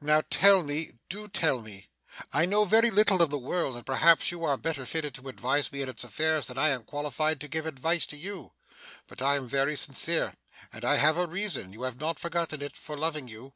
[0.00, 1.90] Now, tell me do tell me.
[2.32, 5.70] I know very little of the world, and perhaps you are better fitted to advise
[5.70, 8.54] me in its affairs than I am qualified to give advice to you;
[9.08, 10.32] but I am very sincere,
[10.72, 13.52] and I have a reason (you have not forgotten it) for loving you.